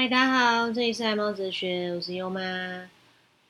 [0.00, 2.40] 嗨，大家好，这里是爱猫哲学，我是优妈。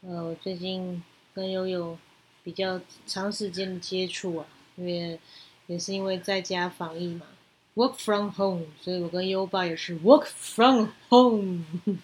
[0.01, 1.03] 呃，我最近
[1.35, 1.99] 跟悠悠
[2.43, 4.47] 比较长时间的接触啊，
[4.77, 5.21] 因为
[5.67, 7.27] 也是因为在家防疫嘛
[7.75, 11.67] ，work from home，所以我跟优爸也是 work from home，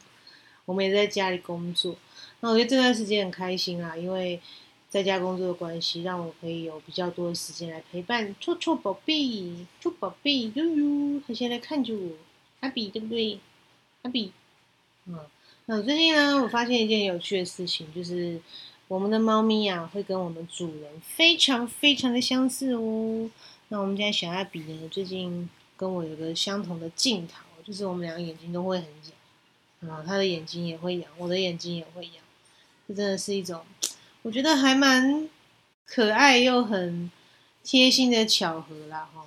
[0.67, 1.97] 我们也在家里工作。
[2.41, 4.39] 那我觉得这段时间很开心啊，因为
[4.91, 12.11] 在家工作的关系，让我可以有比较多的时间来陪伴臭臭宝贝，臭宝贝悠悠，他现在看着我，
[12.61, 13.41] 阿比对不对？
[14.03, 14.35] 阿比，
[15.07, 15.19] 嗯，
[15.67, 18.41] 那我最近呢，我发现一件有趣的事情，就是
[18.89, 23.31] 我们的猫咪啊，会跟我们主人非常非常的相似哦。
[23.69, 28.87] 那我们家小阿比呢，最近跟我有个相同的镜头，就是我们两个眼睛都会很
[29.83, 32.17] 痒，啊，他的眼睛也会痒，我的眼睛也会痒，
[32.89, 33.61] 这真的是一种
[34.23, 35.29] 我觉得还蛮
[35.85, 37.11] 可爱又很
[37.63, 39.27] 贴心的巧合啦，哈，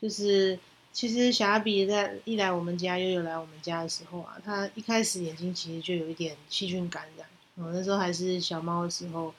[0.00, 0.58] 就是。
[0.92, 7.26] 其实小阿比在一来我们家，悠悠来我们家的时候啊，他一开始眼睛其实就有一点细菌感染。
[7.54, 9.32] 我，那时候还是小猫的时候，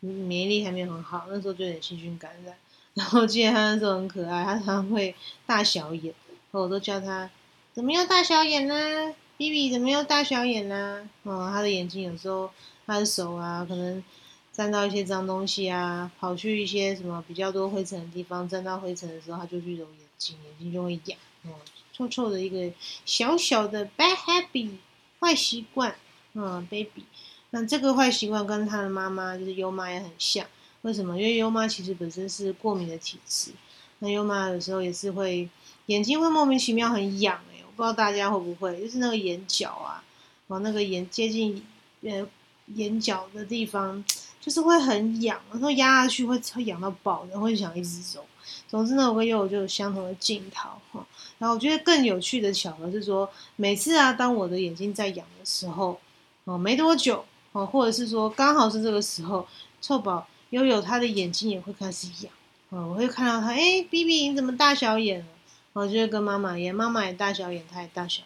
[0.00, 2.54] 免疫力还没有很好，那时候就有点细菌感染。
[2.94, 6.14] 然后记得他那时候很可爱，他常常会大小眼，
[6.52, 7.28] 我都叫他
[7.72, 11.08] 怎么又大小眼呢比比怎么又大小眼呢？
[11.24, 12.50] 哦，他的眼睛有时候
[12.86, 14.04] 他的手啊，可能
[14.52, 20.01] 沾到一些脏东西啊，跑去一些什么比较多灰尘的地方，沾到灰尘的时候，他就去揉眼。
[20.18, 21.50] 眼睛就会痒，哦，
[21.92, 22.72] 臭臭的一个
[23.04, 24.76] 小小的 bad habit
[25.20, 25.94] 坏习惯，
[26.34, 27.04] 嗯，baby，
[27.50, 30.46] 那这个坏习惯跟他的妈妈就是优妈也很像，
[30.82, 31.16] 为什么？
[31.16, 33.52] 因为优妈其实本身是过敏的体质，
[33.98, 35.48] 那优妈有时候也是会
[35.86, 40.02] 眼睛会莫名其妙很痒，哎，我不知道大家会不会，就是那个眼角啊，
[40.46, 41.64] 哦，那个眼接近
[42.02, 42.26] 呃
[42.74, 44.04] 眼角的地方，
[44.42, 48.24] 就是会很痒，然后压下去会会痒到爆，然后就想一直揉。
[48.68, 51.06] 总之呢，我跟悠悠就有相同的镜头哈。
[51.38, 56.00] 然后我觉得更有趣的巧合是说，每次啊，当我的眼睛在痒的时候，
[56.44, 59.46] 哦，没多久哦，或者是说刚好是这个时候，
[59.80, 62.32] 臭宝悠悠他的眼睛也会开始痒，
[62.70, 65.26] 哦，我会看到他，哎，B B 你怎么大小眼了？
[65.74, 68.22] 我就会跟妈妈一样，妈妈也大小眼，他也大小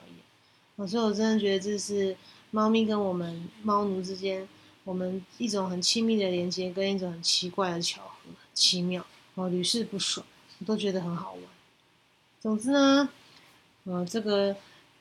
[0.79, 0.89] 眼。
[0.89, 2.17] 所以我真的觉得这是
[2.51, 4.47] 猫咪跟我们猫奴之间，
[4.87, 9.05] 我们一种很亲密的连接，跟一种很奇怪的巧合，奇妙。
[9.35, 10.25] 哦，屡试不爽，
[10.61, 11.43] 我都觉得很好玩。
[12.41, 13.09] 总之呢，
[13.85, 14.57] 呃，这个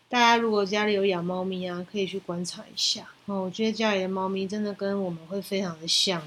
[0.09, 3.07] 大家如果家里有养猫咪啊，可以去观察一下。
[3.27, 6.25] 哦，我觉得家里的猫咪真的跟我们会非常的像哦，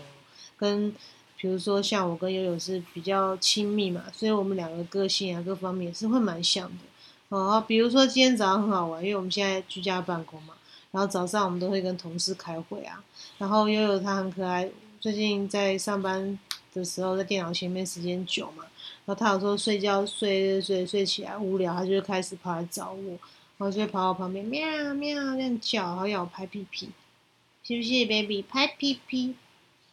[0.56, 0.94] 跟
[1.36, 6.84] 比如说像我跟悠悠是比较亲密嘛，所以我们两个个性啊各方面也是会蛮像的。
[7.28, 10.54] 哦，比如说今天早上很好玩，因为我们现在居家办公嘛，
[10.90, 13.02] 然后早上我们都会跟同事开会啊，
[13.38, 16.38] 然后悠悠它很可爱，最近在上班。
[16.74, 18.62] 的时候在电脑前面时间久嘛，
[19.04, 23.10] 然后他有时候睡觉睡睡睡起来无聊，他就开始跑来找我，
[23.56, 26.90] 然后就会跑到旁边喵喵这样叫，还要我拍屁屁，
[27.64, 29.34] 是不是 baby 拍屁屁？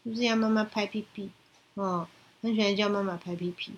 [0.03, 1.29] 是不是要妈妈拍屁屁？
[1.75, 2.07] 哦，
[2.43, 3.71] 很喜欢叫妈妈拍屁屁。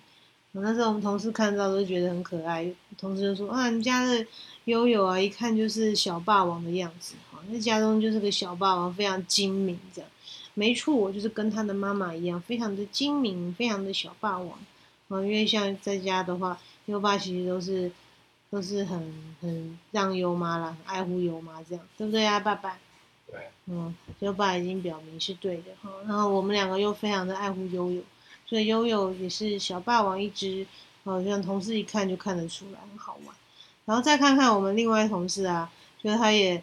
[0.62, 4.26] 那时候我们同事看到都觉得很可爱，同事就说啊，你家的
[4.64, 10.10] 悠悠啊，一看就是小霸王的样子，哈，那家中就是个小霸王，非常精明这样。
[10.54, 14.58] 没错，我就是跟他的妈妈一样，非常的精明，非常的小霸王。
[15.08, 17.90] 啊，因为像在家的话，优爸其实都是
[18.50, 22.76] 都是很很让优妈啦，很爱护优妈这样，对不对啊，爸爸？
[23.30, 23.38] 对。
[23.66, 25.90] 嗯，优爸已经表明是对的哈。
[26.06, 28.02] 然后我们两个又非常的爱护悠悠，
[28.48, 30.66] 所以悠悠也是小霸王一只。
[31.04, 33.34] 哦，像同事一看就看得出来，很好玩。
[33.84, 35.70] 然后再看看我们另外同事啊，
[36.02, 36.62] 觉得他也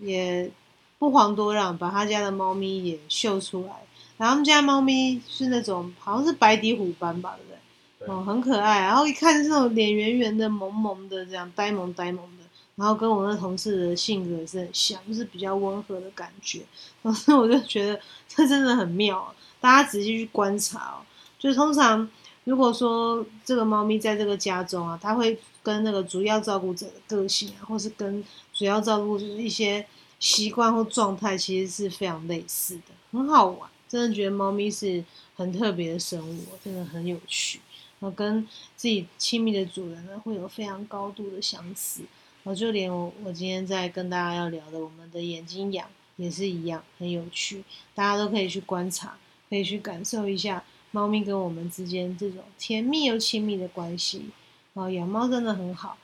[0.00, 0.50] 也。
[0.96, 3.72] 不遑多让，把他家的猫咪也秀出来。
[4.16, 8.14] 然后他们家猫咪是那种好像是白底虎斑吧，对不对？
[8.14, 8.80] 哦，很可爱。
[8.80, 12.44] 然后一看是那种脸圆圆的、萌萌的，这样呆萌呆萌的。
[12.76, 16.62] 然后跟我那同事的性格也是很像，就是比较温和的感觉。
[17.02, 21.04] 当时我就觉得这真的很妙，大家仔细去观察哦。
[21.44, 22.08] 就通常
[22.42, 29.86] 如果说这个猫咪在这个家中啊，它会跟那个主要照顾者的个性啊，或是跟主要照顾者一些。
[30.20, 33.68] 习惯或状态其实是非常类似的，很好玩。
[33.86, 35.04] 真的觉得猫咪是
[35.34, 37.60] 很特别的生物，真的很有趣。
[38.00, 38.42] 然后跟
[38.74, 42.02] 自己亲密的主人呢，会有非常高度的相似。
[42.42, 45.86] 然后就连我我今天在跟大家要聊的，我们的眼睛痒
[46.16, 47.62] 也是一样，很有趣。
[47.94, 49.18] 大家都可以去观察，
[49.50, 50.64] 可以去感受一下
[50.94, 54.26] 猫咪跟我们之间这种甜蜜又亲密的关系，
[54.74, 55.98] 啊，养猫真的很好。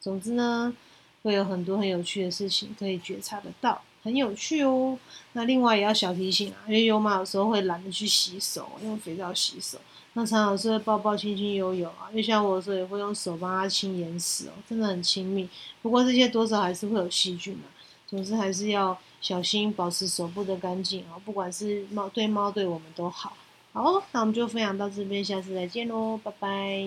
[0.00, 0.74] 总之呢，
[1.22, 4.98] 会有很多很有趣的事情可以觉察得到，很有趣哦。
[5.34, 9.76] 那另外也要小提醒啊，因为有猫有时候会懒得去洗手，用肥皂洗手。
[10.14, 15.46] 那常常是抱抱亲亲悠悠啊，就像我有时候也会用手帮它清眼屎哦，真的很亲密。
[15.82, 17.64] 不过这些多少还是会有细菌嘛，
[18.06, 21.20] 总之还是要小心，保持手部的干净啊。
[21.26, 23.36] 不管是猫对猫，对我们都好。
[23.72, 26.86] 好那我们就分享到这边下次再见喽拜拜。